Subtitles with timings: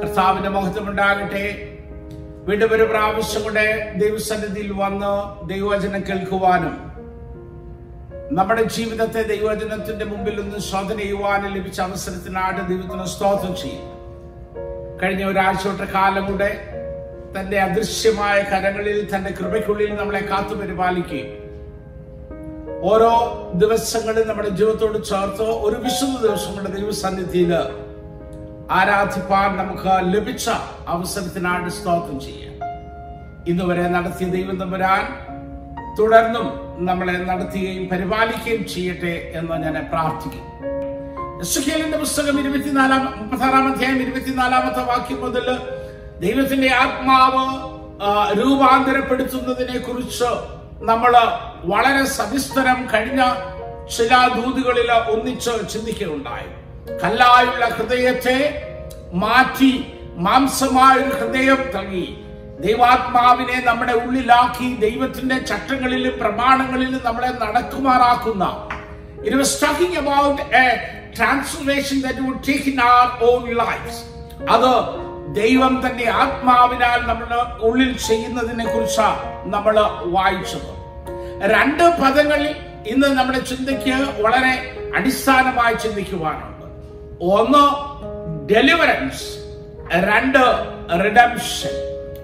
[0.00, 1.44] കർത്താവിന്റെ മഹത്വമുണ്ടാകട്ടെ
[2.46, 3.64] വീണ്ടും ഒരു പ്രാവശ്യം കൂടെ
[3.96, 5.10] ദൈവസന്നിധിയിൽ വന്ന്
[5.46, 6.74] ദൈവവചനം കേൾക്കുവാനും
[8.30, 13.84] നമ്മുടെ ജീവിതത്തെ ദൈവവചനത്തിന്റെ മുമ്പിൽ നിന്ന് ശോധന ചെയ്യുവാനും ലഭിച്ച അവസരത്തിനായിട്ട് ദൈവത്തിന് സ്തോത്രം ചെയ്യും.
[15.02, 16.50] കഴിഞ്ഞ ഒരാഴ്ച കാലം കൂടെ
[17.36, 21.34] തന്റെ അദൃശ്യമായ കരങ്ങളിൽ തന്റെ കൃപയ്ക്കുള്ളിൽ നമ്മളെ കാത്തു പരിപാലിക്കുകയും
[22.84, 23.12] ഓരോ
[23.54, 27.52] ദിവസങ്ങളിൽ നമ്മുടെ ജീവിതത്തോട് ചേർത്തോ ഒരു വിശുദ്ധ ദിവസം കൊണ്ട് ദൈവസന്നിധിയിൽ
[28.70, 30.50] ആരാധിപ്പാൻ നമുക്ക് ലഭിച്ച
[30.88, 32.54] അവസരത്തിനാണ് സ്തോത്രം ചെയ്യാം.
[33.46, 35.04] ഇന്ന് വരെ നടത്തിയ ദൈവം തമ്പുരാൻ
[35.98, 36.46] തുടർന്നും
[36.78, 40.44] നമ്മളെ നടത്തുകയും പരിപാലിക്കുകയും ചെയ്യട്ടെ എന്ന് ഞാൻ പ്രാർത്ഥിക്കും
[41.40, 45.46] എസ്കേലിന്റെ പുസ്തകം ഇരുപത്തിനാലാം മുപ്പത്താറാം അധ്യായം ഇരുപത്തിനാലാമത്തെ വാക്യം മുതൽ
[46.18, 47.44] ദൈവത്തിന്റെ ആത്മാവ്
[48.40, 50.30] രൂപാന്തരപ്പെടുത്തുന്നതിനെ കുറിച്ച്
[50.80, 51.16] നമ്മൾ
[51.64, 53.22] വളരെ സവിസ്തരം കഴിഞ്ഞ
[53.86, 56.67] ശിലാദൂതുകളിൽ ഒന്നിച്ച് ചിന്തിക്കുകയുണ്ടായി.
[56.96, 58.62] കല്ലായുള്ള ഹൃദയത്തെ
[59.12, 62.24] മാറ്റി മാംസമായ ഒരു ഹൃദയം തങ്ങി.
[62.60, 68.68] ദൈവാത്മാവിനെ നമ്മുടെ ഉള്ളിലാക്കി ദൈവത്തിന്റെ ചട്ടങ്ങളിലും പ്രമാണങ്ങളിലും നമ്മളെ നടക്കുമാറാക്കുന്ന.
[69.98, 70.66] About a
[71.18, 72.16] transformation that
[72.48, 73.96] take in our own lives.
[74.50, 74.72] അത്
[75.34, 80.70] ദൈവം തന്റെ ആത്മാവിനാൽ നമ്മുടെ ഉള്ളിൽ ചെയ്യുന്നതിനെ കുറിച്ചാണ് നമ്മൾ വായിച്ചത്.
[81.54, 86.57] രണ്ട് പദങ്ങളിൽ ഇന്ന് നമ്മുടെ ചിന്തയ്ക്ക് വളരെ അടിസ്ഥാനമായി ചിന്തിക്കുവാനുണ്ട്
[87.20, 87.62] ഒന്ന്
[88.52, 89.24] ഡെലിവറൻസ്
[89.90, 90.38] രണ്ട്
[91.04, 91.74] റിഡംഷൻ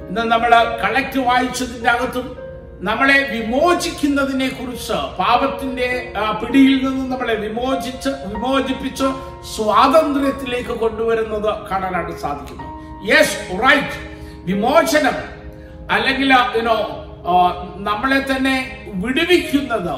[0.09, 0.51] ഇന്ന് നമ്മൾ
[0.83, 2.37] കളക്ട് വായിച്ചതിന്റെ അകത്തും
[2.81, 9.05] നമ്മളെ വിമോചിക്കുന്നതിനെ കുറിച്ച് പാപത്തിന്റെ പിടിയിൽ നിന്ന് നമ്മളെ വിമോചിച്ച് വിമോചിപ്പിച്ച്
[9.57, 12.69] സ്വാതന്ത്ര്യത്തിലേക്ക് കൊണ്ടുവരുന്നത് കാണാനായിട്ട് സാധിക്കുന്നു.
[13.11, 13.99] യെസ് റൈറ്റ്
[14.45, 15.17] വിമോചനം
[15.91, 16.77] അല്ലെങ്കിൽ യുനോ
[17.77, 18.57] നമ്മളെ തന്നെ
[18.95, 19.95] വിടുവിക്കുന്നത്.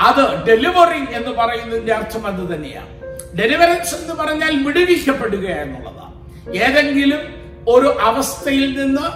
[0.00, 3.03] അത് ഡെലിവറിങ് എന്ന് പറയുന്നതിന്റെ അർത്ഥം അത് തന്നെയാണ്.
[3.34, 6.14] ഡെലിവറൻസ് എന്ന് പറഞ്ഞാൽ വിടുവിക്കപ്പെടുക എന്നുള്ളതാണ്.
[6.56, 7.20] ഏതെങ്കിലും
[7.68, 9.06] ഒരു അവസ്ഥയിൽ നിന്ന്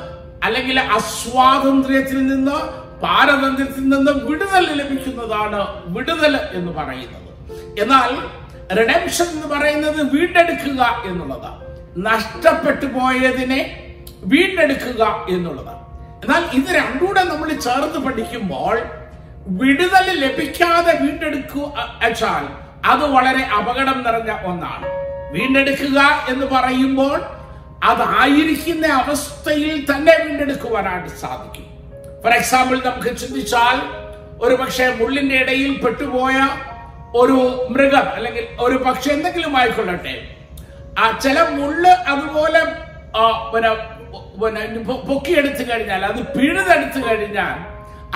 [0.44, 2.56] അല്ലെങ്കിൽ അസ്വാതന്ത്ര്യത്തിൽ നിന്ന്
[3.02, 7.28] പാരതന്ത്ര്യത്തിൽ നിന്ന് വിടുതൽ ലഭിക്കുന്നതാണ് വിടുതൽ എന്ന് പറയുന്നത്.
[7.80, 8.10] എന്നാൽ
[8.76, 11.62] റിഡംഷൻ എന്ന് പറയുന്നത് വീണ്ടെടുക്കുക എന്നുള്ളതാണ്.
[11.96, 13.60] നഷ്ടപ്പെട്ടു പോയതിനെ
[14.24, 15.78] വീണ്ടെടുക്കുക എന്നുള്ളതാണ്.
[16.24, 18.78] എന്നാൽ ഇത് രണ്ടുകൂടെ നമ്മൾ ചേർത്ത് പഠിക്കുമ്പോൾ
[19.48, 24.86] വിടുതൽ ലഭിക്കാതെ വീണ്ടെടുക്കുക വെച്ചാൽ അത് വളരെ അപകടം നിറഞ്ഞ ഒന്നാണ്.
[25.32, 27.18] വീണ്ടെടുക്കുക എന്ന് പറയുമ്പോൾ
[27.90, 31.66] അതായിരിക്കുന്ന അവസ്ഥയിൽ തന്നെ വീണ്ടെടുക്കുവാനായിട്ട് സാധിക്കും.
[32.22, 33.76] ഫോർ എക്സാമ്പിൾ നമുക്ക് ചിന്തിച്ചാൽ
[34.42, 36.36] ഒരു പക്ഷേ മുള്ളിന്റെ ഇടയിൽ പെട്ടുപോയ
[37.14, 40.14] ഒരു മൃഗം അല്ലെങ്കിൽ ഒരു പക്ഷെ എന്തെങ്കിലും ആയിക്കൊള്ളട്ടെ.
[40.98, 42.60] ആ ചില മുള്ള് അതുപോലെ
[45.08, 47.56] പൊക്കിയെടുത്തു കഴിഞ്ഞാൽ അത് പിഴുതെടുത്തു കഴിഞ്ഞാൽ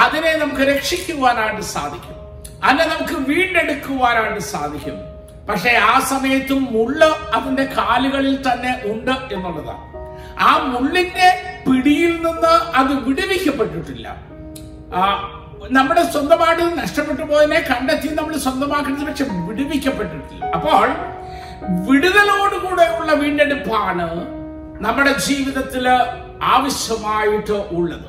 [0.05, 2.17] അതിനെ നമുക്ക് രക്ഷിക്കുവാനായിട്ട് സാധിക്കും.
[2.65, 4.99] അതിനെ നമുക്ക് വീണ്ടെടുക്കുവാനായിട്ട് സാധിക്കും.
[5.49, 7.01] പക്ഷെ ആ സമയത്തും മുള്ള
[7.37, 9.87] അതിന്റെ കാലുകളിൽ തന്നെ ഉണ്ട് എന്നുള്ളതാണ്
[10.49, 11.29] ആ മുള്ളിന്റെ
[11.67, 14.07] പിടിയിൽ നിന്ന് അത് വിടുവിക്കപ്പെട്ടിട്ടില്ല.
[15.77, 20.43] നമ്മുടെ സ്വന്തമായിട്ട് നഷ്ടപ്പെട്ടു പോയതിനെ കണ്ടെത്തി നമ്മൾ സ്വന്തമാക്കുന്നത് പക്ഷെ വിടുവിക്കപ്പെട്ടിട്ടില്ല.
[20.57, 20.87] അപ്പോൾ
[21.89, 24.09] വിടുതലോടുകൂടെയുള്ള വീണ്ടെടുപ്പാണ്
[24.85, 25.85] നമ്മുടെ ജീവിതത്തിൽ
[26.55, 28.09] ആവശ്യമായിട്ട് ഉള്ളത്.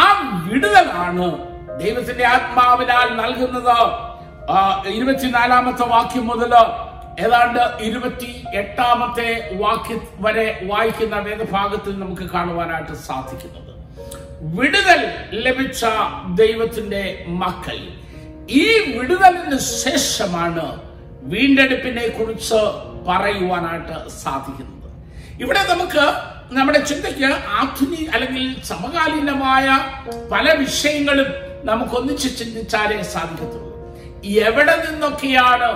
[0.00, 0.02] ആ
[0.48, 1.28] വിടുതലാണ്
[1.80, 3.76] ദൈവത്തിന്റെ ആത്മാവിനാൽ നൽകുന്നത്
[4.88, 6.54] ഇരുപത്തിനാലാമത്തെ വാക്യം മുതൽ
[7.24, 9.28] ഏതാണ്ട് ഇരുപത്തി എട്ടാമത്തെ
[9.62, 13.72] വാക്യ വരെ വായിക്കുന്ന വേദഭാഗത്തിൽ നമുക്ക് കാണുവാനായിട്ട് സാധിക്കുന്നത്.
[14.56, 15.00] വിടുതൽ
[15.32, 15.84] ലഭിച്ച
[16.40, 17.78] ദൈവത്തിന്റെ മക്കൾ.
[18.62, 18.64] ഈ
[18.96, 20.66] വിടുതലിന് ശേഷമാണ്
[21.32, 22.60] വീണ്ടെടുപ്പിനെ കുറിച്ച്
[23.08, 24.90] പറയുവാനായിട്ട് സാധിക്കുന്നത്.
[25.42, 26.04] ഇവിടെ നമുക്ക്
[26.56, 27.30] നമ്മുടെ ചിന്തയ്ക്ക്
[27.60, 29.66] ആധുനിക അല്ലെങ്കിൽ സമകാലീനമായ
[30.32, 31.30] പല വിഷയങ്ങളും
[31.64, 33.70] നമുക്ക് ഒന്നിച്ച് ചിന്തിച്ചാലേ സാധിക്കത്തുള്ളൂ.
[34.46, 35.68] എവിടെ നിന്നൊക്കെയാണ്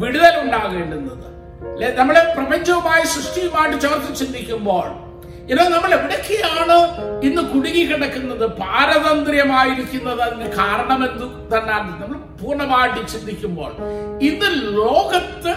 [0.00, 1.26] വിടുതൽ ഉണ്ടാകേണ്ടുന്നത്?
[1.72, 4.86] അല്ലെ നമ്മളെ പ്രപഞ്ചവുമായി സൃഷ്ടിയുമായിട്ട് ചേർത്ത് ചിന്തിക്കുമ്പോൾ
[5.50, 6.76] ഇതോ നമ്മൾ എവിടൊക്കെയാണ്
[7.26, 13.72] ഇന്ന് കുടുങ്ങി കിടക്കുന്നത് പാരതന്ത്ര്യമായിരിക്കുന്നത് അതിന് കാരണമെന്തു തന്നെ നമ്മൾ പൂർണമായിട്ട് ചിന്തിക്കുമ്പോൾ
[14.28, 15.52] ഇന്ന് ലോകത്ത്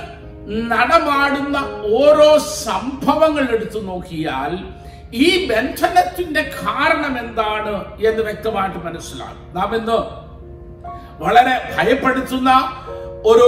[0.65, 1.57] നടമാടുന്ന
[1.99, 2.29] ഓരോ
[2.65, 4.51] സംഭവങ്ങൾ എടുത്തു നോക്കിയാൽ
[5.15, 7.73] ഈ ബന്ധനത്തിന്റെ കാരണം എന്താണ്
[8.07, 9.53] എന്ന് വ്യക്തമായിട്ട് മനസ്സിലാകും.
[9.53, 9.97] നാം ഇന്ന്
[11.19, 12.49] വളരെ ഭയപ്പെടുത്തുന്ന
[13.25, 13.47] ഒരു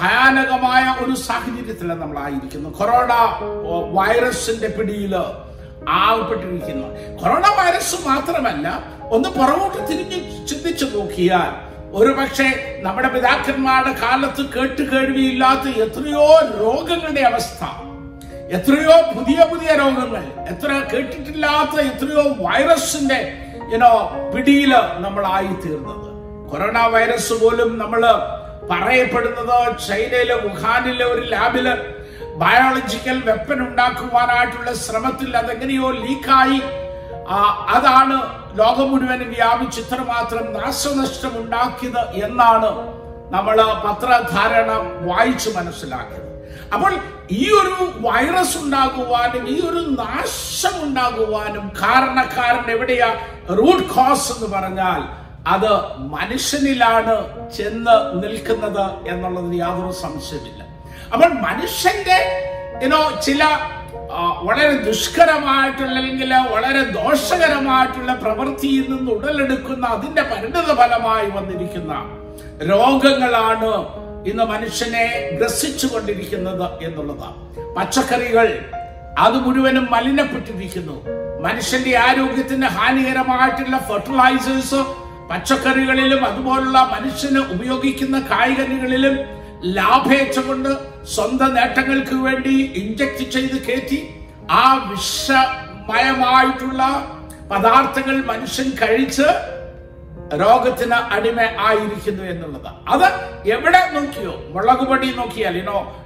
[0.00, 2.70] ഭയാനകമായ ഒരു സാഹചര്യത്തിലാണ് നമ്മളായിരിക്കുന്നു.
[2.70, 3.12] കൊറോണ
[3.66, 5.14] ഓ, വൈറസിന്റെ പിടിയിൽ
[5.88, 6.86] ആകപ്പെട്ടിരിക്കുന്നു
[7.22, 8.66] കൊറോണ വൈറസ് മാത്രമല്ല
[9.10, 11.50] ഒന്ന് പുറകോട്ട് തിരിഞ്ഞ് ചിന്തിച്ചു നോക്കിയാൽ
[11.92, 16.24] ഒരു പക്ഷേ നമ്മുടെ പിതാക്കന്മാരുടെ കാലത്ത് കേട്ട് കേൾവിയില്ലാത്ത എത്രയോ
[16.58, 17.62] രോഗങ്ങളുടെ അവസ്ഥ
[18.50, 23.20] എത്രയോ പുതിയ പുതിയ രോഗങ്ങൾ എത്ര കേട്ടിട്ടില്ലാത്ത എത്രയോ വൈറസിന്റെ
[23.74, 23.92] ഇനോ
[24.34, 26.08] പിടിയിൽ നമ്മളായി തീർന്നത്
[26.50, 28.02] കൊറോണ വൈറസ് പോലും നമ്മൾ
[28.70, 29.56] പറയപ്പെടുന്നത്
[29.86, 31.66] ചൈനയിലെ വുഹാനിലെ ഒരു ലാബിൽ
[32.36, 36.60] ബയോളജിക്കൽ വെപ്പൻ ഉണ്ടാക്കുവാനായിട്ടുള്ള ശ്രമത്തിൽ അതെങ്ങനെയോ ലീക്കായി.
[37.74, 38.16] അതാണ്
[38.56, 42.70] ലോകം മുഴുവൻ വ്യാപിച്ച് ഇത്രമാത്രം നാശനഷ്ടം ഉണ്ടാക്കിയത് എന്നാണ്
[43.30, 44.70] നമ്മൾ പത്രധാരണ
[45.02, 46.30] വായിച്ചു മനസ്സിലാക്കിയത്
[46.72, 46.92] അപ്പോൾ
[47.30, 53.08] ഈ ഒരു വൈറസ് ഉണ്ടാകുവാനും ഈ ഒരു നാശം ഉണ്ടാകുവാനും കാരണക്കാരൻ എവിടെയാ?
[53.50, 55.00] റൂട്ട് കോസ് എന്ന് പറഞ്ഞാൽ
[55.46, 55.70] അത്
[56.10, 57.14] മനുഷ്യനിലാണ്
[57.56, 60.60] ചെന്ന് നിൽക്കുന്നത് എന്നുള്ളതിന് യാതൊരു സംശയമില്ല
[61.14, 62.18] അപ്പോൾ മനുഷ്യന്റെ
[62.84, 63.42] ഇനോ ചില
[64.42, 71.94] വളരെ ദുഷ്കരമായിട്ടുള്ള അല്ലെങ്കിൽ വളരെ ദോഷകരമായിട്ടുള്ള പ്രവൃത്തിയിൽ നിന്ന് ഉടലെടുക്കുന്ന അതിന്റെ പരിണിത ഫലമായി വന്നിരിക്കുന്ന
[72.66, 73.70] രോഗങ്ങളാണ്
[74.26, 77.36] ഇന്ന് മനുഷ്യനെ ഗ്രസിച്ചു കൊണ്ടിരിക്കുന്നത് എന്നുള്ളതാണ്.
[77.76, 78.64] പച്ചക്കറികൾ
[79.18, 81.02] അത് മുഴുവനും മലിനപ്പെട്ടിരിക്കുന്നു.
[81.40, 84.80] മനുഷ്യന്റെ ആരോഗ്യത്തിന് ഹാനികരമായിട്ടുള്ള ഫെർട്ടിലൈസേഴ്സ്
[85.30, 89.16] പച്ചക്കറികളിലും അതുപോലുള്ള മനുഷ്യന് ഉപയോഗിക്കുന്ന കായ്കനികളിലും
[89.76, 90.68] ലാഭേച്ഛ കൊണ്ട്
[91.14, 94.08] സ്വന്തം നേട്ടങ്ങൾക്ക് വേണ്ടി ഇഞ്ചക്ട് ചെയ്ത് കയറ്റി
[94.50, 96.82] ആ വിഷമയമായിട്ടുള്ള
[97.50, 99.53] പദാർത്ഥങ്ങൾ മനുഷ്യൻ കഴിച്ച്
[100.32, 102.72] രോഗത്തിന് അടിമ ആയിരിക്കുന്നു എന്നുള്ളത്.
[102.88, 103.04] അത്
[103.48, 104.44] എവിടെ നോക്കിയോ?
[104.50, 106.00] മുളക് പൊടി നോക്കിയാൽ ഇനോ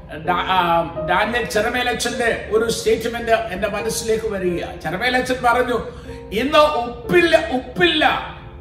[1.08, 4.64] ഡാനിയൽ ചെറമേലച്ചന്റെ ഒരു സ്റ്റേറ്റ്മെന്റ് എന്റെ മനസ്സിലേക്ക് വരിക.
[4.82, 5.78] ചെറമേലച്ചൻ പറഞ്ഞു
[6.32, 8.04] ഇന്ന് ഉപ്പില്ല ഉപ്പില്ല.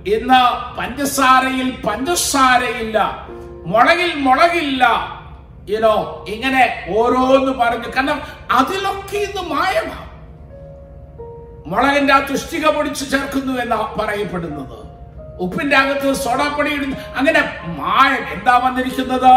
[0.07, 0.41] ഇന്ന്
[0.77, 3.27] പഞ്ചസാരയിൽ പഞ്ചസാരയില്ല.
[3.65, 4.83] മുളകിൽ മുളകില്ല.
[5.69, 7.89] ഇനോ ഇങ്ങനെ ഓരോന്ന് പറഞ്ഞു.
[7.95, 8.21] കാരണം
[8.51, 10.07] അതിലൊക്കെ ഇന്ന് മായമാണ്.
[11.67, 14.86] മുളകിന്റെ ആ തുഷ്ടിക പൊടിച്ച് ചേർക്കുന്നു എന്ന് പറയപ്പെടുന്നത്.
[15.39, 16.07] ഉപ്പിന്റെ അകത്ത്
[16.75, 17.41] ഇടുന്നു അങ്ങനെ
[17.79, 19.33] മായ എന്താ വന്നിരിക്കുന്നത്?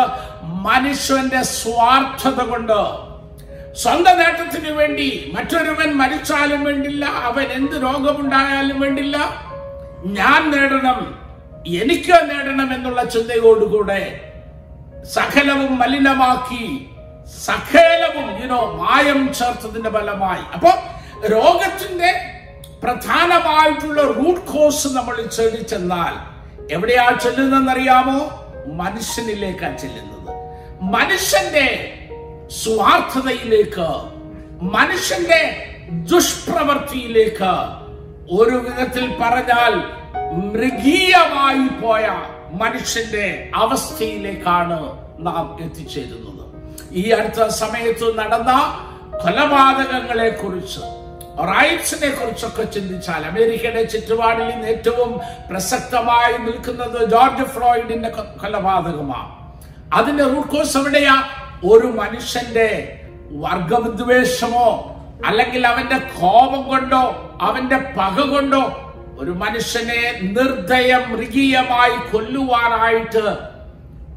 [0.66, 2.80] മനുഷ്യന്റെ സ്വാർത്ഥത കൊണ്ട്.
[3.82, 9.16] സ്വന്തം നേട്ടത്തിന് വേണ്ടി മറ്റൊരുവൻ മരിച്ചാലും വേണ്ടില്ല അവൻ എന്ത് രോഗമുണ്ടായാലും വേണ്ടില്ല.
[10.18, 11.00] ഞാൻ നേടണം
[11.80, 14.02] എനിക്ക് നേടണം എന്നുള്ള ചിന്തയോടുകൂടെ
[15.14, 16.64] സകലവും മലിനമാക്കി
[17.46, 20.44] സകലവും ഇനോ മായം ചേർത്തതിന്റെ ഫലമായി.
[20.54, 20.70] അപ്പൊ
[21.34, 22.10] രോഗത്തിന്റെ
[22.82, 26.14] പ്രധാനമായിട്ടുള്ള റൂട്ട് കോസ് നമ്മൾ ചെടി ചെന്നാൽ
[26.72, 28.18] എവിടെയാ ചെല്ലുന്നതെന്നറിയാമോ?
[28.66, 30.34] മനുഷ്യനിലേക്കാണ് ചെല്ലുന്നത്.
[30.82, 31.66] മനുഷ്യന്റെ
[32.50, 33.88] സ്വാർത്ഥതയിലേക്ക്
[34.62, 37.52] മനുഷ്യന്റെ ദുഷ്പ്രവൃത്തിയിലേക്ക്
[38.30, 39.74] ഒരു വിധത്തിൽ പറഞ്ഞാൽ
[40.32, 42.08] മൃഗീയമായി പോയ
[42.52, 44.80] മനുഷ്യന്റെ അവസ്ഥയിലേക്കാണ്
[45.18, 46.44] നാം എത്തിച്ചേരുന്നത്.
[46.92, 48.52] ഈ അടുത്ത സമയത്ത് നടന്ന
[49.24, 50.99] കൊലപാതകങ്ങളെ കുറിച്ച്
[51.44, 55.20] റൈറ്റ്സിനെ കുറിച്ചൊക്കെ ചിന്തിച്ചാൽ അമേരിക്കയുടെ ചുറ്റുപാടിൽ ഇന്ന് ഏറ്റവും
[55.50, 59.40] പ്രസക്തമായി നിൽക്കുന്നത് ജോർജ് ഫ്ലോയിഡിന്റെ കൊലപാതകമാണ്.
[59.94, 61.22] അതിന്റെ റൂട്ട് കോസ് എവിടെയാ?
[61.64, 62.96] ഒരു മനുഷ്യന്റെ
[63.30, 64.96] വർഗവിദ്വേഷമോ
[65.26, 73.38] അല്ലെങ്കിൽ അവന്റെ കോപം കൊണ്ടോ അവന്റെ പക കൊണ്ടോ ഒരു മനുഷ്യനെ നിർദ്ദയം മൃഗീയമായി കൊല്ലുവാനായിട്ട്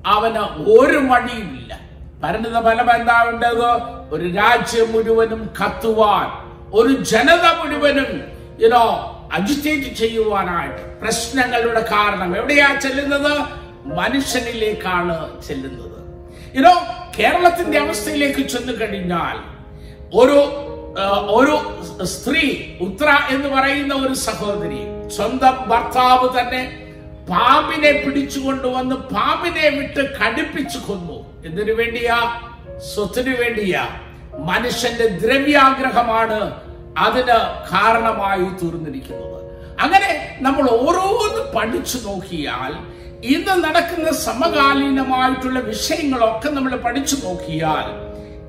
[0.06, 1.80] അവന് ഒരു മടിയുമില്ല.
[2.24, 3.70] പരിണിത ഫലം എന്താ വേണ്ടത്?
[4.16, 6.43] ഒരു രാജ്യം മുഴുവനും കത്തുവാൻ.
[6.74, 8.12] ഒരു ജനത മുഴുവനും
[8.62, 8.86] യുനോ
[9.34, 13.34] അജിറ്റേറ്റ് ചെയ്യുവാനായിട്ട് പ്രശ്നങ്ങളുടെ കാരണം എവിടെയാ ചെല്ലുന്നത്?
[13.86, 15.98] മനുഷ്യനിലേക്കാണ് ചെല്ലുന്നത്.
[16.56, 16.74] യുനോ
[17.20, 19.38] കേരളത്തിന്റെ അവസ്ഥയിലേക്ക് ചെന്നു കഴിഞ്ഞാൽ
[20.14, 20.40] ഒരു
[21.30, 21.56] ഒരു
[22.06, 22.44] സ്ത്രീ
[22.81, 24.81] ഉത്ര എന്ന് പറയുന്ന ഒരു സഹോദരി
[25.16, 26.62] സ്വന്തം ഭർത്താവ് തന്നെ
[27.30, 31.18] പാമ്പിനെ പിടിച്ചുകൊണ്ടുവന്ന് പാമ്പിനെ വിട്ട് കടിപ്പിച്ചു കൊന്നു.
[31.46, 32.18] എന്തിനു വേണ്ടിയാ?
[32.94, 33.84] സ്വത്തിനു വേണ്ടിയാ.
[34.40, 36.62] മനുഷ്യന്റെ ദ്രവ്യാഗ്രഹമാണ്
[36.98, 37.38] അതിന്
[37.72, 39.29] കാരണമായി തീർന്നിരിക്കുന്നത്.
[39.79, 42.74] അങ്ങനെ നമ്മൾ ഓരോന്ന് പഠിച്ചു നോക്കിയാൽ
[43.24, 47.86] ഇന്ന് നടക്കുന്ന സമകാലീനമായിട്ടുള്ള വിഷയങ്ങളൊക്കെ നമ്മൾ പഠിച്ചു നോക്കിയാൽ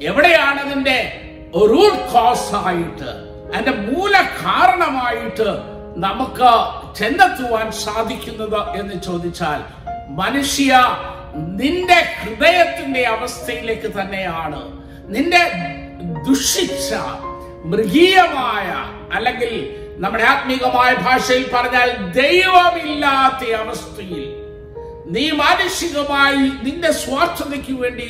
[0.00, 0.96] എവിടെയാണ് അതിന്റെ
[1.54, 3.10] റൂട്ട് കോസ് ആയിട്ട്
[3.54, 4.14] അതിന്റെ മൂല
[4.44, 5.48] കാരണമായിട്ട്
[5.96, 6.52] നമുക്ക്
[6.98, 9.60] ചെന്നെത്തുവാൻ സാധിക്കുന്നത് എന്ന് ചോദിച്ചാൽ
[10.08, 10.72] മനുഷ്യ
[11.34, 14.60] നിന്റെ ഹൃദയത്തിന്റെ അവസ്ഥയിലേക്ക് തന്നെയാണ്.
[15.08, 15.42] നിന്റെ
[16.22, 16.94] ദുഷിച്ച
[17.64, 18.68] മൃഗീയമായ
[19.16, 19.52] അല്ലെങ്കിൽ
[19.98, 24.24] നമ്മുടെ ആത്മീകമായ ഭാഷയിൽ പറഞ്ഞാൽ ദൈവമില്ലാത്ത അവസ്ഥയിൽ
[25.06, 28.08] നീ മാനുഷികമായി നിന്റെ സ്വാർത്ഥതയ്ക്ക് വേണ്ടി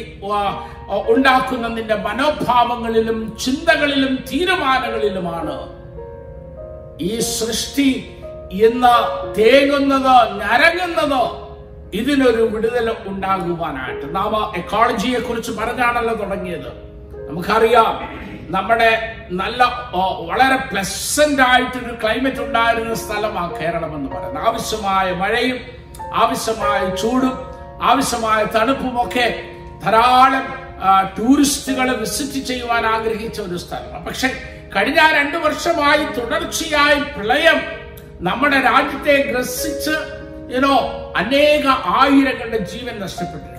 [1.06, 5.56] ഉണ്ടാക്കുന്ന നിന്റെ മനോഭാവങ്ങളിലും ചിന്തകളിലും തീരുമാനങ്ങളിലുമാണ്
[7.00, 7.88] ഈ സൃഷ്ടി
[8.52, 8.96] ഇന്ന്
[9.38, 11.23] തേങ്ങുന്നത് ഞരങ്ങുന്നത്
[11.94, 14.14] ഇതിനൊരു വിടുതൽ ഉണ്ടാകുവാനായിട്ട്.
[14.14, 16.70] നാം എക്കോളജിയെ കുറിച്ച് പറഞ്ഞാണല്ലോ തുടങ്ങിയത്.
[17.28, 17.94] നമുക്കറിയാം
[18.50, 19.62] നമ്മുടെ നല്ല
[20.20, 24.44] വളരെ പ്ലസന്റ് ആയിട്ടൊരു ക്ലൈമറ്റ് ഉണ്ടായിരുന്ന സ്ഥലമാണ് കേരളം എന്ന് പറയുന്നത്.
[24.44, 25.58] ആവശ്യമായ മഴയും
[26.14, 29.44] ആവശ്യമായ ചൂടും ആവശ്യമായ തണുപ്പുമൊക്കെ
[29.84, 30.64] ധാരാളം
[31.18, 34.06] ടൂറിസ്റ്റുകൾ വിസിറ്റ് ചെയ്യുവാൻ ആഗ്രഹിച്ച ഒരു സ്ഥലമാണ്.
[34.06, 34.28] പക്ഷെ
[34.76, 37.60] കഴിഞ്ഞ രണ്ടു വർഷമായി തുടർച്ചയായി പ്രളയം
[38.20, 39.94] നമ്മുടെ രാജ്യത്തെ ഗ്രസിച്ച്
[40.56, 40.76] ഇനോ
[41.16, 41.66] അനേക
[42.00, 43.53] ആയിരങ്ങളുടെ ജീവൻ നഷ്ടപ്പെട്ടിരിക്കുന്നു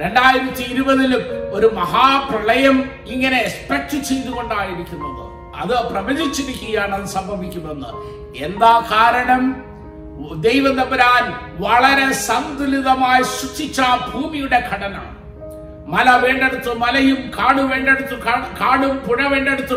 [0.00, 5.22] രണ്ടായിരത്തി ഇരുപതിലും ഒരു മഹാപ്രളയം ഇങ്ങനെ എക്സ്പെക്ട് ചെയ്തുകൊണ്ടായിരിക്കുന്നത്.
[5.56, 7.90] അത് പ്രവചിച്ചിരിക്കുകയാണ് അത് സംഭവിക്കുമെന്ന്.
[8.44, 9.42] എന്താ കാരണം?
[10.40, 11.24] ദൈവം തമ്പുരാൻ
[11.62, 13.80] വളരെ സന്തുലിതമായി സൃഷ്ടിച്ച
[14.14, 14.96] ഭൂമിയുടെ ഘടന.
[15.86, 18.18] മല വേണ്ടടുത്ത് മലയും കാട് വേണ്ടടുത്ത്
[18.60, 19.74] കാടും പുഴ വേണ്ടടുത്ത്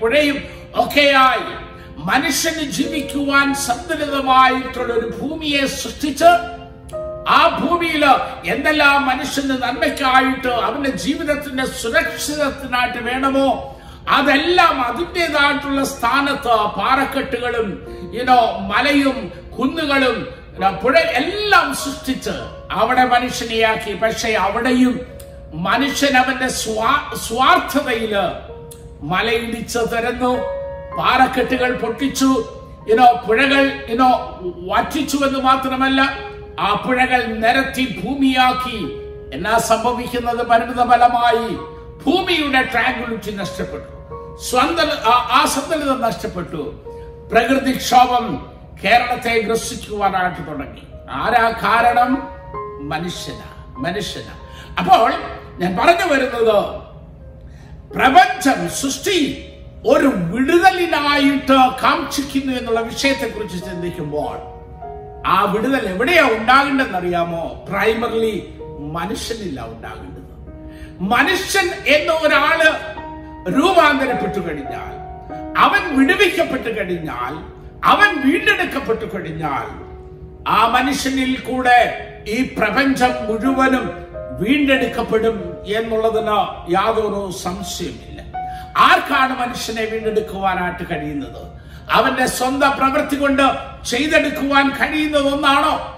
[0.00, 0.38] പുഴയും
[0.76, 6.59] ഒക്കെയായി മനുഷ്യന് ജീവിക്കുവാൻ സന്തുലിതമായിട്ടുള്ള ഒരു ഭൂമിയെ സൃഷ്ടിച്ച്
[7.30, 8.04] ആ ഭൂമിയിൽ
[8.44, 13.48] എന്തെല്ലാം മനുഷ്യന് നന്മയ്ക്കായിട്ട് അവന്റെ ജീവിതത്തിന്റെ സുരക്ഷിതത്തിനായിട്ട് വേണമോ
[14.08, 17.68] അതെല്ലാം അതിന്റെതായിട്ടുള്ള സ്ഥാനത്ത് പാറക്കെട്ടുകളും
[18.12, 19.18] ഇനോ മലയും
[19.58, 20.18] കുന്നുകളും
[20.82, 22.32] പുഴ എല്ലാം സൃഷ്ടിച്ച്
[22.70, 23.92] അവിടെ മനുഷ്യനെയാക്കി.
[23.94, 24.94] പക്ഷെ അവിടെയും
[25.64, 26.90] മനുഷ്യൻ അവന്റെ സ്വാ
[27.26, 28.12] സ്വാർത്ഥതയിൽ
[29.02, 30.32] മലയിടിച്ച് തരുന്നു
[30.98, 32.30] പാറക്കെട്ടുകൾ പൊട്ടിച്ചു
[32.92, 34.10] ഇനോ പുഴകൾ ഇനോ
[34.68, 36.00] വറ്റിച്ചു എന്ന് മാത്രമല്ല
[36.60, 39.00] ആ പുഴകൾ നിരത്തി ഭൂമിയാക്കി.
[39.34, 40.46] എന്നാ സംഭവിക്കുന്നത്?
[40.46, 41.54] പരിണിത ഫലമായി
[42.06, 44.00] ഭൂമിയുടെ ട്രാങ്കുലിറ്റി നഷ്ടപ്പെട്ടു.
[44.50, 46.82] സ്വന്തം ആ- ആ സന്തുലിതം നഷ്ടപ്പെട്ടു.
[47.32, 48.52] പ്രകൃതിക്ഷോഭം
[48.84, 50.82] കേരളത്തെ ഗ്രസിക്കുവാനായിട്ട് തുടങ്ങി.
[51.10, 52.28] ആരാ കാരണം?
[52.88, 53.40] മനുഷ്യന
[53.76, 54.24] മനുഷ്യന.
[54.78, 55.12] അപ്പോൾ
[55.58, 56.80] ഞാൻ പറഞ്ഞു വരുന്നത്
[57.96, 59.44] പ്രപഞ്ചം സൃഷ്ടി
[59.86, 64.49] ഒരു വിടുതലിനായിട്ട് കാക്ഷിക്കുന്നു എന്നുള്ള വിഷയത്തെ കുറിച്ച് ചിന്തിക്കുമ്പോൾ
[65.24, 70.16] ആ വിടുതൽ എവിടെയാ ഉണ്ടാകേണ്ടതെന്ന് അറിയാമോ പ്രൈമറിലി മനുഷ്യനില്ല ഉണ്ടാകേണ്ടത്.
[71.00, 72.60] മനുഷ്യൻ എന്ന ഒരാൾ
[73.48, 74.92] രൂപാന്തരപ്പെട്ടു കഴിഞ്ഞാൽ
[75.56, 77.34] അവൻ വിടുവിക്കപ്പെട്ടു കഴിഞ്ഞാൽ
[77.84, 79.66] അവൻ വീണ്ടെടുക്കപ്പെട്ടു കഴിഞ്ഞാൽ
[80.48, 81.78] ആ മനുഷ്യനിൽ കൂടെ
[82.28, 83.90] ഈ പ്രപഞ്ചം മുഴുവനും
[84.40, 86.38] വീണ്ടെടുക്കപ്പെടും എന്നുള്ളതിന്
[86.72, 88.20] യാതൊരു സംശയമില്ല
[88.76, 91.59] ആർക്കാണ് മനുഷ്യനെ വീണ്ടെടുക്കുവാനായിട്ട് കഴിയുന്നത്?
[91.90, 93.42] അവന്റെ സ്വന്തം പ്രവൃത്തി കൊണ്ട്
[93.86, 95.96] ചെയ്തെടുക്കുവാൻ കഴിയുന്നത് ഒന്നാണോ?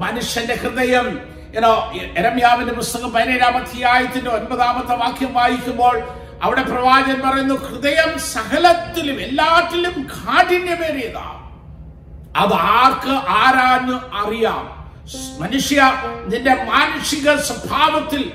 [0.00, 1.18] മനുഷ്യന്റെ ഹൃദയം.
[1.56, 6.08] ഏനോ എരമ്യാവിന്റെ പുസ്തകം പതിനേഴാം അധ്യായത്തിന്റെ ഒൻപതാമത്തെ വാക്യം വായിക്കുമ്പോൾ
[6.42, 11.50] അവിടെ പ്രവാചകൻ പറയുന്നു ഹൃദയം സകലത്തിലും എല്ലാറ്റിലും കാഠിന്യമേറിയതാ.
[12.36, 14.80] അത് ആർക്ക് ആരാഞ്ഞ് അറിയാം.
[15.40, 15.92] മനുഷ്യ
[16.26, 18.32] നിന്റെ മാനുഷിക സ്വഭാവത്തിൽ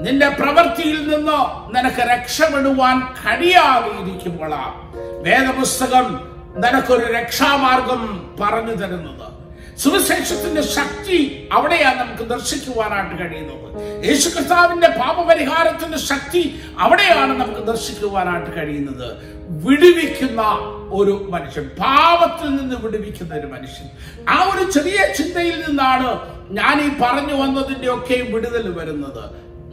[0.00, 9.34] നിന്റെ പ്രവൃത്തിയിൽ നിന്നോ നിനക്ക് രക്ഷപ്പെടുവാൻ കഴിയാതെ ഇരിക്കുമ്പോഴാണ് വേദപുസ്തകം നിനക്കൊരു രക്ഷാമാർഗം പറഞ്ഞു തരുന്നത്.
[9.78, 13.64] സുവിശേഷത്തിന്റെ ശക്തി അവിടെയാണ് നമുക്ക് ദർശിക്കുവാനായിട്ട് കഴിയുന്നത്.
[14.06, 19.34] യേശു കർത്താവിന്റെ പാപപരിഹാരത്തിന്റെ ശക്തി അവിടെയാണ് നമുക്ക് ദർശിക്കുവാനായിട്ട് കഴിയുന്നത്.
[19.48, 20.42] വിടുവിക്കുന്ന
[20.90, 23.88] ഒരു മനുഷ്യൻ പാപത്തിൽ നിന്ന് വിടുവിക്കുന്ന ഒരു മനുഷ്യൻ.
[24.28, 26.18] ആ ഒരു ചെറിയ ചിന്തയിൽ നിന്നാണ്
[26.50, 29.24] ഞാൻ ഈ പറഞ്ഞു വന്നതിന്റെ ഒക്കെ വിടുതൽ വരുന്നത്.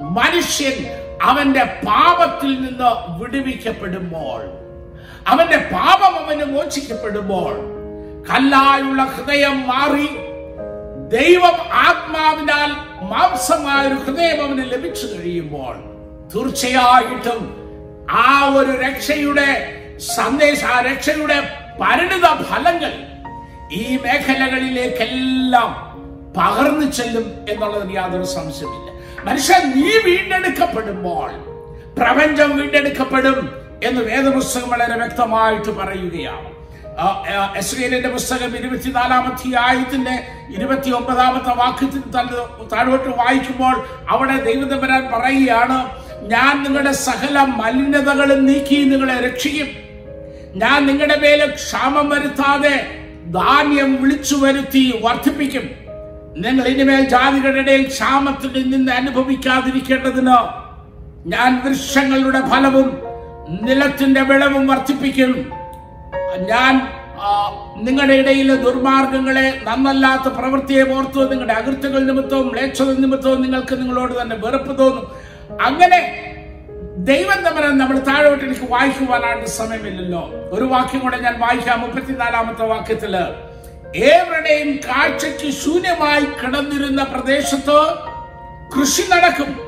[0.02, 0.78] മനുഷ്യൻ
[1.22, 4.61] അവന്റെ പാപത്തിൽ നിന്ന് വിടുവിക്കപ്പെടുമ്പോൾ
[5.26, 7.54] അവന്റെ പാപം അവന് മോചിക്കപ്പെടുമ്പോൾ
[8.30, 10.10] കല്ലായുള്ള ഹൃദയം മാറി
[11.12, 12.72] ദൈവം ആത്മാവിനാൽ
[13.04, 15.76] മാംസമായ ഒരു ഹൃദയം അവന് ലഭിച്ചു കഴിയുമ്പോൾ
[16.34, 17.42] തീർച്ചയായിട്ടും
[18.22, 19.50] ആ ഒരു രക്ഷയുടെ
[20.12, 21.38] സന്ദേശ ആ രക്ഷയുടെ
[21.82, 22.94] പരിണിത ഫലങ്ങൾ
[23.74, 25.70] ഈ മേഖലകളിലേക്കെല്ലാം
[26.38, 28.90] പകർന്നു ചെല്ലും എന്നുള്ളതിന് യാതൊരു സംശയമില്ല
[29.26, 31.30] മനുഷ്യൻ നീ വീണ്ടെടുക്കപ്പെടുമ്പോൾ
[31.98, 33.40] പ്രപഞ്ചം വീണ്ടെടുക്കപ്പെടും
[33.84, 36.52] എന്ന് വേദപുസ്തകം വളരെ വ്യക്തമായിട്ട് പറയുകയാണ്.
[37.00, 37.54] ആ,
[38.08, 40.24] പുസ്തകം ഇരുപത്തിനാലാം അധ്യായത്തിന്റെ
[40.56, 45.90] ഇരുപത്തി ഒമ്പതാമത്തെ തന്നെ താഴോട്ട് വായിക്കുമ്പോൾ അവിടെ ദൈവദമ്പരാൻ പറയുകയാണ്
[46.22, 49.68] ഞാൻ നിങ്ങളുടെ സകല മലിനതകളും നീക്കി നിങ്ങളെ രക്ഷിക്കും.
[50.56, 52.98] ഞാൻ നിങ്ങളുടെ മേലെ ക്ഷാമം വരുത്താതെ
[53.32, 55.70] ധാന്യം വിളിച്ചു വരുത്തി വർദ്ധിപ്പിക്കും.
[56.38, 60.36] നിങ്ങൾ ഇനിമേൽ ജാതികളുടെ ഇടയിൽ ക്ഷാമത്തിൽ നിന്ന് അനുഭവിക്കാതിരിക്കേണ്ടതിന്
[61.26, 63.01] ഞാൻ വൃക്ഷങ്ങളുടെ ഫലവും
[63.50, 65.52] നിലത്തിന്റെ വിളവും വർദ്ധിപ്പിക്കും.
[66.50, 66.88] ഞാൻ
[67.76, 74.80] നിങ്ങളുടെ ഇടയിലെ ദുർമാർഗങ്ങളെ നന്നല്ലാത്ത പ്രവൃത്തിയെ ഓർത്ത് നിങ്ങളുടെ അകൃത്യങ്ങൾ നിമിത്തവും ലേക്ഷത നിമിത്തവും നിങ്ങൾക്ക് നിങ്ങളോട് തന്നെ വെറുപ്പ്
[74.80, 75.12] തോന്നും.
[75.62, 76.00] അങ്ങനെ
[76.98, 80.30] ദൈവം തമ്മിൽ നമ്മൾ താഴോട്ട് എനിക്ക് വായിക്കുവാനായിട്ട് സമയമില്ലല്ലോ.
[80.52, 83.16] ഒരു വാക്യം കൂടെ ഞാൻ വായിക്കാം മുപ്പത്തിനാലാമത്തെ വാക്യത്തിൽ.
[83.96, 87.80] ഏവരുടെയും കാഴ്ചയ്ക്ക് ശൂന്യമായി കിടന്നിരുന്ന പ്രദേശത്ത്
[88.76, 89.60] കൃഷി നടക്കും.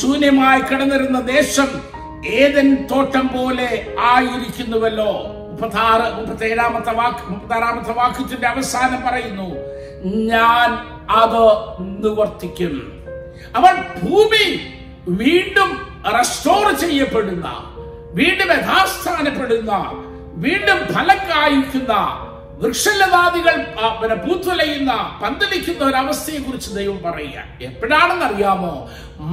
[0.00, 1.93] ശൂന്യമായി കിടന്നിരുന്ന ദേശം
[2.26, 5.26] ഏതൻ തോട്ടം പോലെ ആയിരിക്കുന്നുവല്ലോ.
[5.50, 9.56] മുപ്പത്താറ് മുപ്പത്തേഴാമത്തെ വാക്ക് മുപ്പത്താറാമത്തെ വാക്യത്തിന്റെ അവസാനം പറയുന്നു
[10.04, 10.70] ഞാൻ
[11.10, 11.44] അത്
[11.80, 13.04] നിവർത്തിക്കും.
[13.56, 14.74] അവൻ ഭൂമി
[15.08, 17.72] വീണ്ടും റെസ്റ്റോർ ചെയ്യപ്പെടുന്ന
[18.12, 19.72] വീണ്ടും യഥാസ്ഥാനപ്പെടുന്ന
[20.34, 21.92] വീണ്ടും ഫലം കായ്ക്കുന്ന
[22.60, 23.56] വൃക്ഷലതാദികൾ
[24.00, 24.92] പിന്നെ പൂത്തുലയുന്ന
[25.22, 27.38] പന്തലിക്കുന്ന അവസ്ഥയെ കുറിച്ച് ദൈവം പറയുക.
[27.60, 28.74] എപ്പോഴാണെന്ന് അറിയാമോ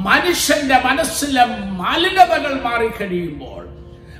[0.05, 1.43] മനുഷ്യന്റെ മനസ്സിലെ
[1.81, 3.61] മലിനതകൾ മാറിക്കഴിയുമ്പോൾ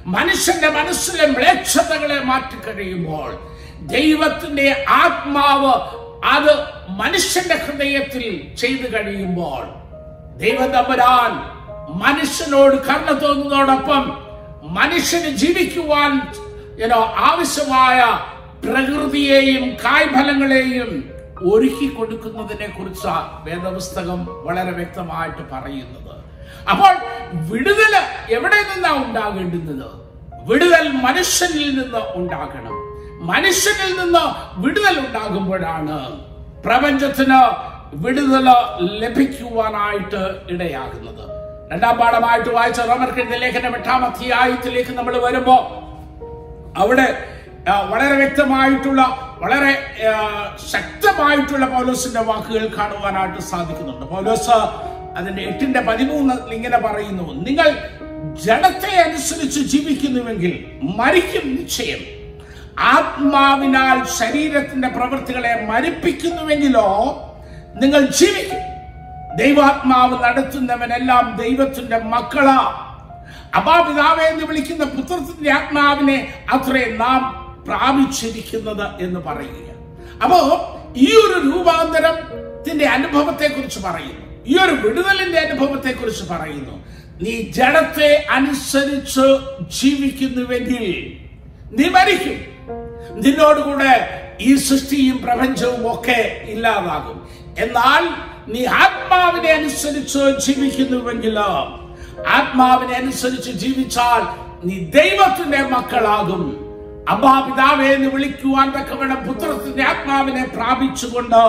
[0.07, 3.31] മനുഷ്യന്റെ മനസ്സിലെ മ്ലേച്ഛതകളെ മാറ്റിക്കഴിയുമ്പോൾ
[3.87, 4.67] ദൈവത്തിന്റെ
[5.01, 5.73] ആത്മാവ്
[6.27, 6.53] അത്
[6.97, 9.63] മനുഷ്യന്റെ ഹൃദയത്തിൽ ചെയ്തു കഴിയുമ്പോൾ
[10.37, 11.31] ദൈവതമ്പരാൻ
[11.97, 14.03] മനുഷ്യനോട് കരുണ തോന്നുന്നതോടൊപ്പം
[14.73, 16.11] മനുഷ്യന് ജീവിക്കുവാൻ
[17.23, 17.97] ആവശ്യമായ
[18.65, 21.09] പ്രകൃതിയെയും കായ്ഫലങ്ങളെയും
[21.53, 23.07] ഒരുക്കി കൊടുക്കുന്നതിനെ കുറിച്ച്
[23.43, 26.15] വേദപുസ്തകം വളരെ വ്യക്തമായിട്ട് പറയുന്നത്.
[26.69, 26.93] അപ്പോൾ
[27.49, 27.93] വിടുതൽ
[28.29, 29.91] എവിടെ നിന്നാ ഉണ്ടാകേണ്ടുന്നത്?
[30.47, 32.75] വിടുതൽ മനുഷ്യനിൽ നിന്ന് ഉണ്ടാകണം.
[33.25, 34.23] മനുഷ്യനിൽ നിന്ന്
[34.61, 36.25] വിടുതൽ ഉണ്ടാകുമ്പോഴാണ്
[36.65, 37.41] പ്രപഞ്ചത്തിന്
[37.93, 38.49] വിടുതൽ
[38.81, 41.29] ലഭിക്കുവാനായിട്ട് ഇടയാകുന്നത്.
[41.71, 45.55] രണ്ടാം പാഠമായിട്ട് വായിച്ച റോമർക്കെഴുതിയ ലേഖനം എട്ടാം അധ്യായത്തിലേക്ക് നമ്മൾ വരുമ്പോ
[46.77, 47.07] അവിടെ
[47.69, 49.01] വളരെ വ്യക്തമായിട്ടുള്ള
[49.41, 49.95] വളരെ
[50.71, 54.05] ശക്തമായിട്ടുള്ള പൗലോസിന്റെ വാക്കുകൾ കാണുവാനായിട്ട് സാധിക്കുന്നുണ്ട്.
[54.05, 54.49] പൗലോസ്
[55.17, 57.69] അതിന്റെ എട്ടിന്റെ പതിമൂന്ന് ഇങ്ങനെ പറയുന്നു നിങ്ങൾ
[58.43, 61.99] ജഡത്തെ അനുസരിച്ച് ജീവിക്കുന്നുവെങ്കിൽ മരിക്കും നിശ്ചയം.
[62.79, 66.87] ആത്മാവിനാൽ ശരീരത്തിന്റെ പ്രവൃത്തികളെ മരിപ്പിക്കുന്നുവെങ്കിലോ
[67.75, 68.59] നിങ്ങൾ ജീവിക്കും.
[69.37, 72.87] ദൈവാത്മാവ് നടത്തുന്നവനെല്ലാം ദൈവത്തിന്റെ മക്കളാ.
[73.57, 79.71] അപാപിതാവെ എന്ന് വിളിക്കുന്ന പുത്രത്തിന്റെ ആത്മാവിനെ അത്രേ നാം പ്രാപിച്ചിരിക്കുന്നത് എന്ന് പറയുക.
[80.23, 80.39] അപ്പോ
[80.97, 84.31] ഈ ഒരു രൂപാന്തരത്തിന്റെ അനുഭവത്തെ കുറിച്ച് പറയുന്നു.
[84.47, 86.85] ഈ ഒരു വിടുതലിന്റെ അനുഭവത്തെ കുറിച്ച് പറയുന്നു.
[87.21, 89.37] നീ ജഡത്തെ അനുസരിച്ച്
[89.81, 91.17] ജീവിക്കുന്നുവെങ്കിൽ
[91.71, 92.51] നീ മരിക്കും.
[93.21, 97.29] നിന്നോടുകൂടെ ഈ സൃഷ്ടിയും പ്രപഞ്ചവും ഒക്കെ ഇല്ലാതാകും.
[97.59, 101.39] എന്നാൽ നീ ആത്മാവിനെ അനുസരിച്ച് ജീവിക്കുന്നുവെങ്കിൽ
[102.27, 106.60] ആത്മാവിനെ അനുസരിച്ച് ജീവിച്ചാൽ നീ ദൈവത്തിന്റെ മക്കളാകും.
[107.09, 111.41] അമ്മാപിതാവെ എന്ന് വിളിക്കുവാൻ തക്കവണ്ണം പുത്രത്തിന്റെ ആത്മാവിനെ പ്രാപിച്ചുകൊണ്ട്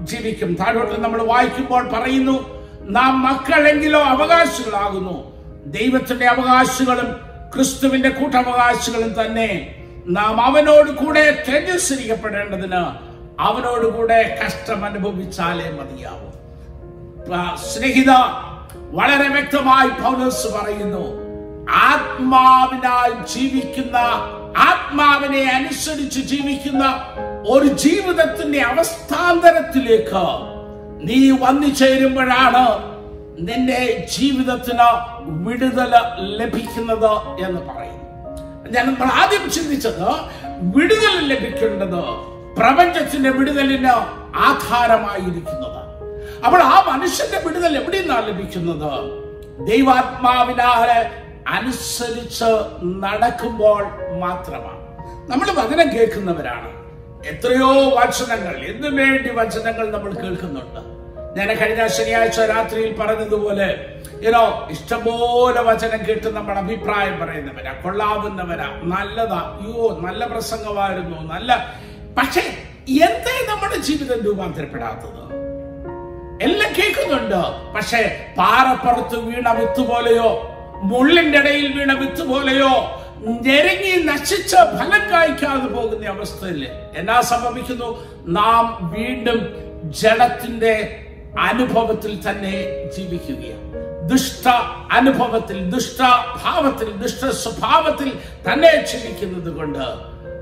[0.00, 0.54] ജീവിക്കും.
[0.54, 5.38] താഴോട്ട് നമ്മൾ വായിക്കുമ്പോൾ പറയുന്നു നാം മക്കളെങ്കിലോ അവകാശികളാകുന്നു.
[5.66, 7.12] ദൈവത്തിന്റെ അവകാശികളും
[7.54, 9.74] ക്രിസ്തുവിന്റെ കൂട്ടവകാശികളും തന്നെ
[10.06, 12.82] നാം അവനോട് കൂടെ തേജസ്കരിക്കപ്പെടേണ്ടതിന്
[13.40, 16.28] അവനോട് കൂടെ കഷ്ടം അനുഭവിച്ചാലേ മതിയാവും.
[17.56, 18.10] സ്നേഹിത
[18.74, 21.28] വളരെ വ്യക്തമായി പൗലോസ് പറയുന്നു
[21.70, 23.98] ആത്മാവിനാൽ ജീവിക്കുന്ന
[24.60, 26.84] ആത്മാവിനെ അനുസരിച്ച് ജീവിക്കുന്ന
[27.50, 30.24] ഒരു ജീവിതത്തിന്റെ അവസ്ഥാന്തരത്തിലേക്ക്
[31.02, 32.64] നീ വന്നു ചേരുമ്പോഴാണ്
[33.48, 33.80] നിന്റെ
[34.14, 34.88] ജീവിതത്തിന്
[35.44, 35.92] വിടുതൽ
[36.38, 37.12] ലഭിക്കുന്നത്
[37.44, 37.96] എന്ന് പറയുന്നു
[38.74, 40.08] ഞാൻ നമ്മൾ ആദ്യം ചിന്തിച്ചത്
[40.74, 42.02] വിടുതൽ ലഭിക്കേണ്ടത്
[42.56, 43.94] പ്രപഞ്ചത്തിന്റെ വിടുതലിന്
[44.48, 45.80] ആധാരമായിരിക്കുന്നത്
[46.44, 48.90] അപ്പോൾ ആ മനുഷ്യന്റെ വിടുതൽ എവിടെ നിന്നാണ് ലഭിക്കുന്നത്?
[49.68, 50.98] ദൈവാത്മാവിനാലെ
[51.52, 52.50] അനുസരിച്ച്
[52.98, 53.80] നടക്കുമ്പോൾ
[54.18, 54.82] മാത്രമാണ്.
[55.30, 56.78] നമ്മൾ വചനം കേൾക്കുന്നവരാണ്.
[57.26, 60.98] എത്രയോ വചനങ്ങൾ എന്നു വേണ്ടി വചനങ്ങൾ നമ്മൾ കേൾക്കുന്നുണ്ട്.
[61.38, 69.98] ഞാൻ കഴിഞ്ഞ ശനിയാഴ്ച രാത്രിയിൽ പറഞ്ഞതുപോലെ ഏനോ ഇഷ്ടംപോലെ വചനം കേട്ട് നമ്മൾ അഭിപ്രായം പറയുന്നവരാ കൊള്ളാവുന്നവരാ നല്ലതാ അയ്യോ
[70.00, 71.74] നല്ല പ്രസംഗമായിരുന്നു നല്ല.
[72.18, 72.40] പക്ഷേ
[72.88, 75.28] എന്തേ നമ്മുടെ ജീവിതം രൂപാന്തരപ്പെടാത്തത്?
[76.42, 77.72] എല്ലാം കേൾക്കുന്നുണ്ട്.
[77.74, 78.00] പക്ഷേ
[78.38, 86.68] പാറപ്പുറത്ത് വീണ വിത്ത് പോലെയോ മുള്ളിന്റെ ഇടയിൽ വീണ വിത്ത് പോലെയോ ഞെരങ്ങി നശിച്ച് ഫലം കായ്ക്കാതെ പോകുന്ന അവസ്ഥയിൽ
[86.96, 88.06] എന്നാ സംഭവിക്കുന്നു?
[88.26, 89.40] നാം വീണ്ടും
[89.92, 91.04] ജഡത്തിന്റെ
[91.38, 92.64] അനുഭവത്തിൽ തന്നെ
[92.96, 93.68] ജീവിക്കുകയാണ്.
[94.08, 94.48] ദുഷ്ട
[94.92, 96.02] അനുഭവത്തിൽ ദുഷ്ട
[96.44, 98.12] ഭാവത്തിൽ ദുഷ്ട സ്വഭാവത്തിൽ
[98.48, 99.84] തന്നെ ജീവിക്കുന്നത് കൊണ്ട്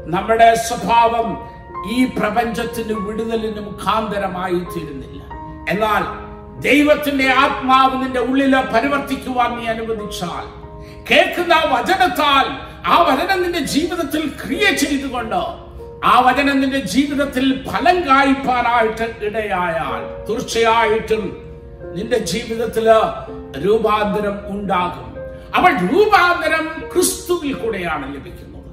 [0.06, 1.48] നമ്മുടെ സ്വഭാവം
[1.96, 5.22] ഈ പ്രപഞ്ചത്തിന് വിടുതലിന് മുഖാന്തരമായി തീരുന്നില്ല.
[5.68, 6.26] എന്നാൽ
[6.60, 10.65] ദൈവത്തിന്റെ ആത്മാവ് നിന്റെ ഉള്ളിൽ പരിവർത്തിക്കുവാൻ നീ അനുവദിച്ചാൽ
[11.10, 12.46] കേൾക്കുന്ന ആ വചനത്താൽ
[12.86, 15.40] ആ വചനം നിന്റെ ജീവിതത്തിൽ ക്രിയ ചെയ്തുകൊണ്ട്
[16.04, 21.24] ആ വചനം നിന്റെ ജീവിതത്തിൽ ഫലം കായ്പാനായിട്ട് ഇടയായാൽ തീർച്ചയായിട്ടും
[21.94, 22.88] നിന്റെ ജീവിതത്തിൽ
[23.64, 25.16] രൂപാന്തരം ഉണ്ടാകും.
[25.54, 28.70] അവൾ രൂപാന്തരം ക്രിസ്തുവിൽ കൂടെയാണ് ലഭിക്കുന്നത്.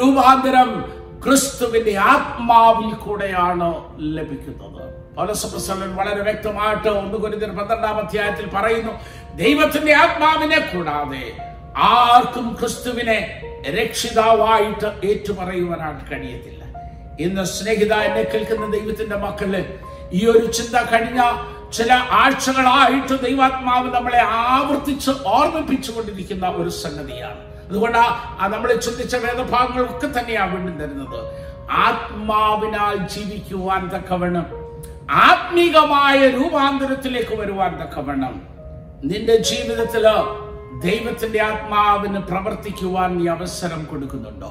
[0.00, 0.84] രൂപാന്തരം
[1.24, 5.14] ക്രിസ്തുവിന്റെ ആത്മാവിൽ കൂടെയാണ് ലഭിക്കുന്നത്.
[5.16, 8.92] പൗലോസപ്പസ്തലൻ വളരെ വ്യക്തമായിട്ട് ഒന്ന് കുരുതിന് പന്ത്രണ്ടാം അധ്യായത്തിൽ പറയുന്നു
[9.36, 16.64] ദൈവത്തിന്റെ ആത്മാവിനെ കൂടാതെ ആർക്കും ക്രിസ്തുവിനെ രക്ഷിതാവായിട്ട് ഏറ്റുപറയുവാനാൻ കഴിയത്തില്ല.
[17.20, 19.78] ഇന്ന് സ്നേഹിത എന്നെ കേൾക്കുന്ന ദൈവത്തിന്റെ മക്കൾ
[20.12, 21.20] ഈ ഒരു ചിന്ത കഴിഞ്ഞ
[21.72, 27.40] ചില ആഴ്ചകളായിട്ട് ദൈവാത്മാവ് നമ്മളെ ആവർത്തിച്ച് ഓർമ്മിപ്പിച്ചു കൊണ്ടിരിക്കുന്ന ഒരു സംഗതിയാണ്.
[27.68, 27.98] അതുകൊണ്ട്
[28.54, 31.20] നമ്മൾ ചിന്തിച്ച വേദഭാഗങ്ങളൊക്കെ തന്നെയാണ് വീണ്ടും തരുന്നത്.
[31.70, 34.46] ആത്മാവിനാൽ ജീവിക്കുവാൻ തക്കവണ്ണം
[35.10, 38.42] ആത്മീകമായ രൂപാന്തരത്തിലേക്ക് വരുവാൻ തക്കവണ്ണം
[39.04, 40.06] നിന്റെ ജീവിതത്തിൽ
[40.82, 44.50] ദൈവത്തിന്റെ ആത്മാവിന് പ്രവർത്തിക്കുവാൻ നീ അവസരം കൊടുക്കുന്നുണ്ടോ?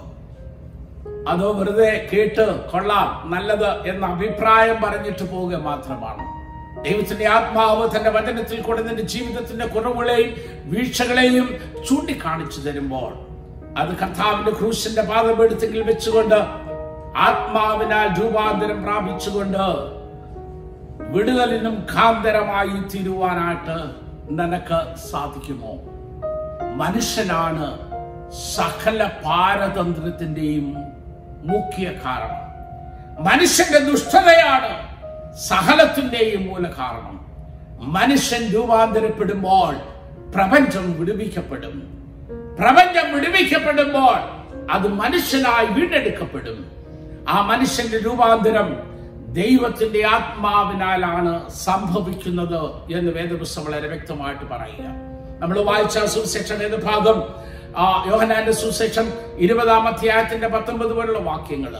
[1.27, 6.23] അതോ വെറുതെ കേട്ട് കൊള്ളാം നല്ലത് എന്ന അഭിപ്രായം പറഞ്ഞിട്ട് പോവുക മാത്രമാണ്.
[6.83, 10.31] ദൈവത്തിന്റെ ആത്മാവ് തന്റെ വചനത്തിൽ കൂടെ നിന്റെ ജീവിതത്തിന്റെ കുറവുകളെയും
[10.65, 11.47] വീഴ്ചകളെയും
[11.87, 13.11] ചൂണ്ടിക്കാണിച്ചു തരുമ്പോൾ
[13.77, 16.39] അത് കർത്താവിന്റെ ക്രൂശിന്റെ പാദമെടുത്തെങ്കിൽ വെച്ചുകൊണ്ട്
[17.17, 19.65] ആത്മാവിനാൽ രൂപാന്തരം പ്രാപിച്ചുകൊണ്ട്
[21.11, 23.77] വിടുതലിനും കാന്തരമായി തീരുവാനായിട്ട്
[24.29, 24.79] നിനക്ക്
[25.11, 25.73] സാധിക്കുമോ?
[26.75, 27.77] മനുഷ്യനാണ്
[28.55, 30.75] സകല പാരതന്ത്രത്തിന്റെയും
[31.43, 32.45] മുഖ്യ കാരണം.
[33.23, 34.95] മനുഷ്യന്റെ ദുഷ്ടതയാണ്
[35.37, 37.25] സകലത്തിന്റെയും മൂല കാരണം.
[37.79, 39.75] മനുഷ്യൻ രൂപാന്തരപ്പെടുമ്പോൾ
[40.31, 42.05] പ്രപഞ്ചം വിടുവിക്കപ്പെടും.
[42.59, 46.71] പ്രപഞ്ചം വിടുവിക്കപ്പെടുമ്പോൾ അത് മനുഷ്യനായി വീണ്ടെടുക്കപ്പെടും.
[47.29, 48.95] ആ മനുഷ്യന്റെ രൂപാന്തരം
[49.33, 55.14] ദൈവത്തിന്റെ ആത്മാവിനാലാണ് സംഭവിക്കുന്നത് എന്ന് വേദപുസ്തകം വളരെ വ്യക്തമായിട്ട് പറയുക.
[55.41, 57.17] നമ്മൾ വായിച്ച സുവിശേഷം ഏത് ഭാഗം?
[57.81, 59.07] ആ യോഹനാന്റെ സുവിശേഷം
[59.45, 61.73] ഇരുപതാം അധ്യായത്തിന്റെ പത്തൊമ്പത് പോലുള്ള വാക്യങ്ങൾ.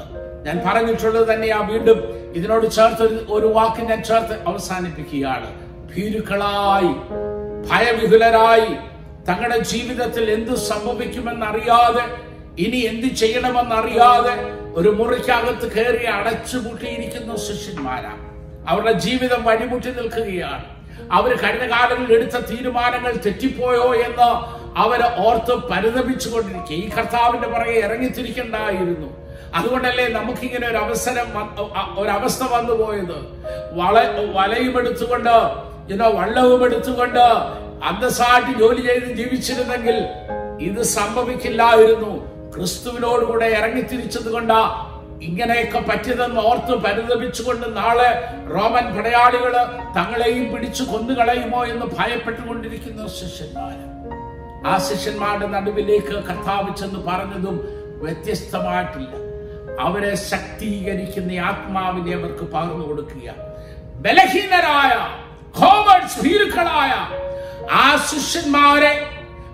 [0.45, 1.99] ഞാൻ പറഞ്ഞിട്ടുള്ളത് തന്നെയാ വീണ്ടും
[2.37, 5.47] ഇതിനോട് ചേർത്ത് ഒരു വാക്ക് ഞാൻ ചേർത്ത് അവസാനിപ്പിക്കുകയാണ്.
[5.91, 6.91] ഭീരുക്കളായി
[7.69, 8.69] ഭയവിഹുലരായി
[9.29, 12.05] തങ്ങളുടെ ജീവിതത്തിൽ എന്ത് സംഭവിക്കുമെന്നറിയാതെ
[12.65, 14.35] ഇനി എന്ത് ചെയ്യണമെന്നറിയാതെ
[14.79, 18.23] ഒരു മുറിക്കകത്ത് കയറി അടച്ചുപൂട്ടിയിരിക്കുന്ന ശിഷ്യന്മാരാണ്
[18.69, 20.67] അവരുടെ ജീവിതം വഴിമുട്ടി നിൽക്കുകയാണ്.
[21.12, 24.29] അവർ കഴിഞ്ഞ കാലങ്ങളിൽ എടുത്ത തീരുമാനങ്ങൾ തെറ്റിപ്പോയോ എന്ന്
[24.79, 26.73] അവരെ ഓർത്ത് പരിതപിച്ചുകൊണ്ടിരിക്കുക.
[26.73, 29.10] ഈ കർത്താവിന്റെ പുറകെ ഇറങ്ങിത്തിരിക്കണ്ടായിരുന്നു.
[29.55, 31.27] അതുകൊണ്ടല്ലേ നമുക്കിങ്ങനെ ഒരു അവസരം
[31.99, 33.17] ഒരവസ്ഥ വന്നു പോയത്
[33.71, 33.95] വള
[34.34, 35.36] വലയും എടുത്തുകൊണ്ട്
[35.93, 37.25] ഇനോ വള്ളവും എടുത്തുകൊണ്ട്
[37.89, 39.97] അന്തസ്സായിട്ട് ജോലി ചെയ്ത് ജീവിച്ചിരുന്നെങ്കിൽ
[40.62, 42.13] ഇത് സംഭവിക്കില്ലായിരുന്നു.
[42.55, 44.60] ക്രിസ്തുവിനോടുകൂടെ ഇറങ്ങിത്തിരിച്ചത് കൊണ്ട്
[45.21, 48.23] ഇങ്ങനെയൊക്കെ പറ്റിയതെന്ന് ഓർത്ത് പരിതപിച്ചുകൊണ്ട് നാളെ
[48.56, 49.54] റോമൻ പടയാളികൾ
[49.97, 53.95] തങ്ങളെയും പിടിച്ചു കൊന്നുകളയുമോ എന്ന് ഭയപ്പെട്ടുകൊണ്ടിരിക്കുന്ന ശിഷ്യന്മാര്.
[54.67, 57.67] ആ ശിഷ്യന്മാരുടെ നടുവിലേക്ക് കർത്താവ് പറഞ്ഞതും
[58.01, 59.10] വ്യത്യസ്തമായിട്ടില്ല.
[59.80, 63.34] അവരെ ശക്തീകരിക്കുന്ന ആത്മാവിനെ അവർക്ക് പകർന്നു കൊടുക്കുക.
[63.95, 65.25] ബലഹീനരായ
[66.23, 66.91] ഭീരുക്കളായ
[67.71, 69.10] ആ ശിഷ്യന്മാരെ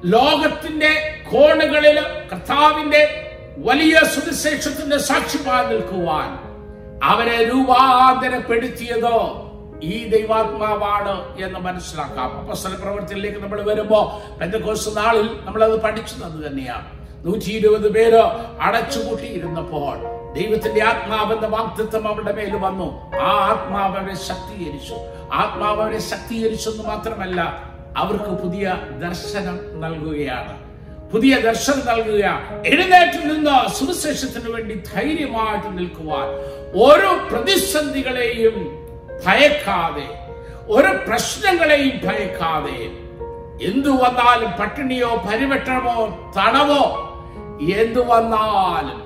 [0.05, 3.27] ലോകത്തിന്റെ കോണുകളിൽ കർത്താവിന്റെ
[3.63, 6.51] വലിയ സുവിശേഷത്തിന്റെ സാക്ഷ്യമായി നിൽക്കുവാൻ
[7.03, 9.47] അവരെ രൂപാന്തരപ്പെടുത്തിയതോ
[9.83, 12.39] ഈ ദൈവാത്മാവാണ് എന്ന് മനസ്സിലാക്കാം.
[12.39, 16.87] അപ്പസ്തല പ്രവർത്തിയിലേക്ക് നമ്മൾ വരുമ്പോ പെന്തക്കോസ് നാളിൽ നമ്മൾ അത് പഠിച്ചത് തന്നെയാണ്
[17.25, 18.21] നൂറ്റി ഇരുപത് പേര്
[18.59, 19.97] അടച്ചുപൂട്ടിയിരുന്നപ്പോൾ
[20.33, 23.15] ദൈവത്തിന്റെ ആത്മാവെന്ന വാക്തത്വം അവരുടെ മേൽ വന്നു.
[23.15, 24.95] ആ ആത്മാവ് അവരെ ശക്തീകരിച്ചു.
[25.33, 27.41] ആത്മാവ് അവരെ ശക്തീകരിച്ചു എന്ന് മാത്രമല്ല
[27.97, 30.60] അവർക്ക് പുതിയ ദർശനം നൽകുകയാണ്.
[31.11, 32.25] പുതിയ ദർശനം നൽകുക.
[32.65, 36.27] എഴുന്നേറ്റ് നിന്ന് സുവിശേഷത്തിന് വേണ്ടി ധൈര്യമായിട്ട് നിൽക്കുവാൻ.
[36.83, 38.57] ഓരോ പ്രതിസന്ധികളെയും
[39.25, 40.07] ഭയക്കാതെ
[40.67, 42.79] ഓരോ പ്രശ്നങ്ങളെയും ഭയക്കാതെ.
[43.67, 45.97] എന്തു വന്നാലും പട്ടിണിയോ പരിവട്ടമോ
[46.37, 46.83] തണവോ
[47.79, 49.01] എന്തു വന്നാലും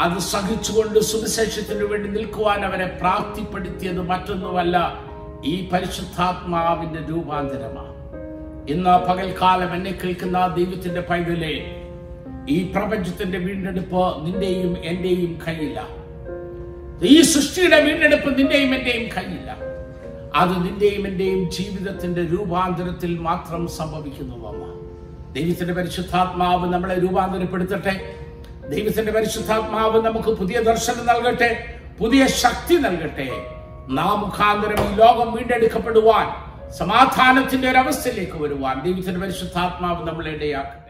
[0.00, 4.76] അത് സഹിച്ചുകൊണ്ട് സുവിശേഷത്തിന് വേണ്ടി നിൽക്കുവാൻ അവരെ പ്രാപ്തിപ്പെടുത്തിയത് മറ്റൊന്നുമല്ല
[5.44, 7.85] ഈ പരിശുദ്ധാത്മാവിന്റെ രൂപാന്തരമാണ്.
[8.68, 11.82] ഇന്ന് പകൽക്കാലം എന്നെ കേൾക്കുന്ന ദൈവത്തിന്റെ പൈതലെ
[12.48, 15.88] ഈ പ്രപഞ്ചത്തിന്റെ വീണ്ടെടുപ്പ് നിന്റെയും എന്റെയും കയ്യില്ല.
[17.02, 19.56] ഈ സൃഷ്ടിയുടെ വീണ്ടെടുപ്പ് നിന്റെയും എന്റെയും കയ്യില്ല.
[20.34, 24.76] അത് നിന്റെയും എന്റെയും ജീവിതത്തിന്റെ രൂപാന്തരത്തിൽ മാത്രം സംഭവിക്കുന്നതാണ്
[25.34, 28.14] ദൈവത്തിന്റെ പരിശുദ്ധാത്മാവ് നമ്മളെ രൂപാന്തരപ്പെടുത്തട്ടെ.
[28.70, 33.28] ദൈവത്തിന്റെ പരിശുദ്ധാത്മാവ് നമുക്ക് പുതിയ ദർശനം നൽകട്ടെ പുതിയ ശക്തി നൽകട്ടെ.
[33.88, 40.85] നാം മുഖാന്തരം ഈ ലോകം വീണ്ടെടുക്കപ്പെടുവാൻ സമാധാനത്തിന്റെ ഒരവസ്ഥയിലേക്ക് വരുവാൻ ദൈവത്തിന്റെ പരിശുദ്ധാത്മാവ് നമ്മളെ ഇടയാക്കും.